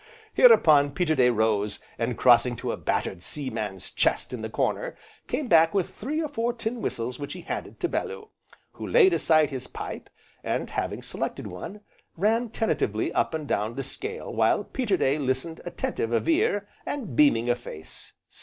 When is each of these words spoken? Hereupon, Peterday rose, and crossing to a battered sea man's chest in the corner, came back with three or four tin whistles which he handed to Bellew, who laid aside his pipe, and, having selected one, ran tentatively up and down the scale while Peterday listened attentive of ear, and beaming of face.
Hereupon, 0.33 0.93
Peterday 0.93 1.29
rose, 1.29 1.77
and 1.99 2.17
crossing 2.17 2.55
to 2.55 2.71
a 2.71 2.75
battered 2.75 3.21
sea 3.21 3.51
man's 3.51 3.91
chest 3.91 4.33
in 4.33 4.41
the 4.41 4.49
corner, 4.49 4.95
came 5.27 5.47
back 5.47 5.75
with 5.75 5.91
three 5.91 6.19
or 6.23 6.27
four 6.27 6.53
tin 6.53 6.81
whistles 6.81 7.19
which 7.19 7.33
he 7.33 7.41
handed 7.41 7.79
to 7.81 7.87
Bellew, 7.87 8.29
who 8.71 8.87
laid 8.87 9.13
aside 9.13 9.51
his 9.51 9.67
pipe, 9.67 10.09
and, 10.43 10.71
having 10.71 11.03
selected 11.03 11.45
one, 11.45 11.81
ran 12.17 12.49
tentatively 12.49 13.13
up 13.13 13.35
and 13.35 13.47
down 13.47 13.75
the 13.75 13.83
scale 13.83 14.33
while 14.33 14.63
Peterday 14.63 15.19
listened 15.19 15.61
attentive 15.65 16.11
of 16.11 16.27
ear, 16.27 16.67
and 16.83 17.15
beaming 17.15 17.47
of 17.47 17.59
face. 17.59 18.13